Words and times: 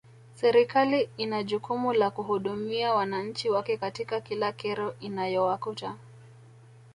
Serikali 0.33 1.09
in 1.17 1.43
jukumu 1.43 1.93
la 1.93 2.11
kuhudumia 2.11 2.93
wananchi 2.93 3.49
wake 3.49 3.77
katika 3.77 4.21
kila 4.21 4.51
kero 4.51 4.95
inayowakuta 4.99 5.95